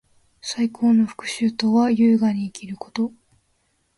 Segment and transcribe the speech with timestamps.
[0.41, 3.11] 最高の復讐とは，優雅に生きること。